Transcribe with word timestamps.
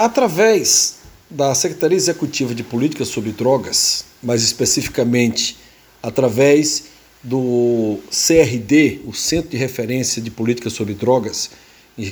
Através 0.00 0.96
da 1.28 1.54
Secretaria 1.54 1.94
Executiva 1.94 2.54
de 2.54 2.62
Políticas 2.62 3.08
sobre 3.08 3.32
Drogas, 3.32 4.06
mais 4.22 4.42
especificamente 4.42 5.58
através 6.02 6.84
do 7.22 7.98
CRD, 8.10 9.02
o 9.04 9.12
Centro 9.12 9.50
de 9.50 9.58
Referência 9.58 10.22
de 10.22 10.30
Políticas 10.30 10.72
sobre 10.72 10.94
Drogas, 10.94 11.50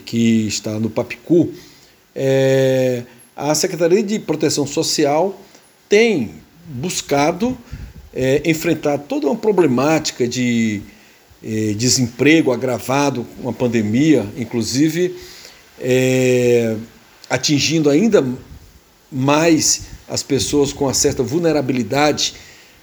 que 0.05 0.47
está 0.47 0.79
no 0.79 0.91
Papicu, 0.91 1.51
é, 2.15 3.05
a 3.35 3.55
Secretaria 3.55 4.03
de 4.03 4.19
Proteção 4.19 4.67
Social 4.67 5.41
tem 5.89 6.35
buscado 6.67 7.57
é, 8.13 8.43
enfrentar 8.45 8.99
toda 8.99 9.29
uma 9.29 9.37
problemática 9.37 10.29
de 10.29 10.83
é, 11.43 11.73
desemprego 11.73 12.53
agravado 12.53 13.27
com 13.41 13.49
a 13.49 13.53
pandemia, 13.55 14.27
inclusive 14.37 15.17
é, 15.81 16.77
atingindo 17.29 17.91
ainda 17.91 18.27
mais 19.11 19.83
as 20.09 20.23
pessoas 20.23 20.73
com 20.73 20.85
uma 20.85 20.95
certa 20.95 21.23
vulnerabilidade 21.23 22.35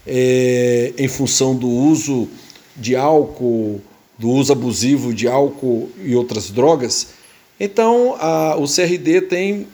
é, 0.05 0.93
em 0.97 1.07
função 1.07 1.55
do 1.55 1.67
uso 1.67 2.27
de 2.75 2.95
álcool, 2.95 3.81
do 4.17 4.29
uso 4.29 4.51
abusivo 4.51 5.13
de 5.13 5.27
álcool 5.27 5.89
e 6.03 6.15
outras 6.15 6.51
drogas. 6.51 7.07
Então, 7.59 8.15
a, 8.19 8.55
o 8.57 8.67
CRD 8.67 9.21
tem 9.21 9.67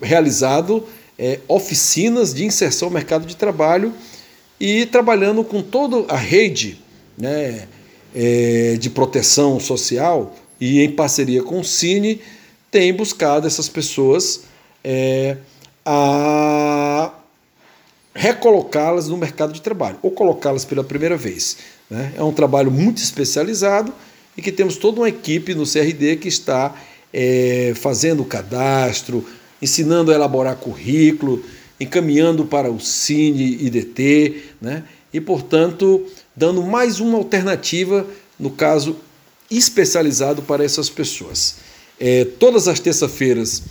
realizado 0.00 0.84
é, 1.18 1.40
oficinas 1.48 2.34
de 2.34 2.44
inserção 2.44 2.88
ao 2.88 2.94
mercado 2.94 3.26
de 3.26 3.36
trabalho 3.36 3.92
e 4.58 4.86
trabalhando 4.86 5.44
com 5.44 5.62
toda 5.62 6.12
a 6.12 6.16
rede 6.16 6.80
né, 7.16 7.68
é, 8.14 8.76
de 8.78 8.90
proteção 8.90 9.60
social 9.60 10.34
e 10.60 10.80
em 10.80 10.90
parceria 10.90 11.42
com 11.42 11.60
o 11.60 11.64
Cine, 11.64 12.20
tem 12.76 12.92
buscado 12.92 13.46
essas 13.46 13.70
pessoas 13.70 14.42
é, 14.84 15.38
a 15.82 17.10
recolocá-las 18.14 19.08
no 19.08 19.16
mercado 19.16 19.54
de 19.54 19.62
trabalho 19.62 19.98
ou 20.02 20.10
colocá-las 20.10 20.66
pela 20.66 20.84
primeira 20.84 21.16
vez. 21.16 21.56
Né? 21.88 22.12
É 22.18 22.22
um 22.22 22.34
trabalho 22.34 22.70
muito 22.70 22.98
especializado 22.98 23.94
e 24.36 24.42
que 24.42 24.52
temos 24.52 24.76
toda 24.76 25.00
uma 25.00 25.08
equipe 25.08 25.54
no 25.54 25.64
CRD 25.64 26.16
que 26.16 26.28
está 26.28 26.74
é, 27.14 27.72
fazendo 27.74 28.20
o 28.20 28.26
cadastro, 28.26 29.24
ensinando 29.62 30.12
a 30.12 30.14
elaborar 30.14 30.56
currículo, 30.56 31.42
encaminhando 31.80 32.44
para 32.44 32.70
o 32.70 32.78
Cine 32.78 33.54
IDT, 33.64 34.42
né? 34.60 34.84
e, 35.14 35.18
portanto, 35.18 36.04
dando 36.36 36.62
mais 36.62 37.00
uma 37.00 37.16
alternativa, 37.16 38.06
no 38.38 38.50
caso, 38.50 38.96
especializado 39.50 40.42
para 40.42 40.62
essas 40.62 40.90
pessoas. 40.90 41.64
É, 41.98 42.24
todas 42.24 42.68
as 42.68 42.78
terças-feiras 42.78 43.62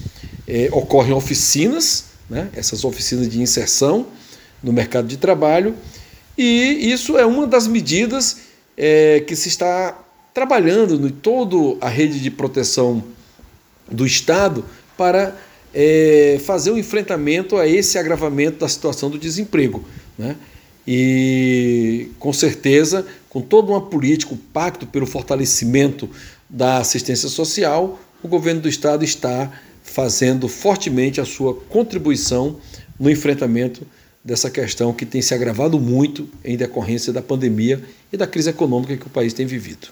é, 0.47 0.69
ocorrem 0.71 1.13
oficinas, 1.13 2.05
né? 2.29 2.49
essas 2.55 2.83
oficinas 2.83 3.29
de 3.29 3.41
inserção 3.41 4.07
no 4.63 4.73
mercado 4.73 5.07
de 5.07 5.17
trabalho, 5.17 5.75
e 6.37 6.91
isso 6.91 7.17
é 7.17 7.25
uma 7.25 7.47
das 7.47 7.67
medidas 7.67 8.37
é, 8.75 9.23
que 9.25 9.35
se 9.35 9.47
está 9.47 9.97
trabalhando 10.33 11.07
em 11.07 11.11
toda 11.11 11.77
a 11.79 11.87
rede 11.87 12.19
de 12.19 12.29
proteção 12.29 13.03
do 13.89 14.05
Estado 14.05 14.65
para 14.97 15.35
é, 15.73 16.39
fazer 16.43 16.71
um 16.71 16.77
enfrentamento 16.77 17.57
a 17.57 17.67
esse 17.67 17.97
agravamento 17.97 18.59
da 18.59 18.67
situação 18.67 19.09
do 19.09 19.17
desemprego. 19.17 19.83
Né? 20.17 20.35
E, 20.87 22.09
com 22.19 22.33
certeza, 22.33 23.05
com 23.29 23.41
toda 23.41 23.71
uma 23.71 23.81
política, 23.81 24.33
um 24.33 24.37
pacto 24.37 24.85
pelo 24.85 25.05
fortalecimento 25.05 26.09
da 26.49 26.77
assistência 26.77 27.27
social, 27.27 27.99
o 28.25 28.27
governo 28.27 28.61
do 28.61 28.67
Estado 28.67 29.05
está 29.05 29.51
fazendo 29.83 30.47
fortemente 30.47 31.21
a 31.21 31.25
sua 31.25 31.53
contribuição 31.53 32.59
no 32.99 33.07
enfrentamento 33.07 33.85
dessa 34.23 34.49
questão 34.49 34.91
que 34.91 35.05
tem 35.05 35.21
se 35.21 35.35
agravado 35.35 35.79
muito 35.79 36.27
em 36.43 36.57
decorrência 36.57 37.13
da 37.13 37.22
pandemia 37.22 37.79
e 38.11 38.17
da 38.17 38.25
crise 38.25 38.50
econômica 38.50 38.97
que 38.97 39.05
o 39.05 39.11
país 39.11 39.31
tem 39.31 39.45
vivido. 39.45 39.89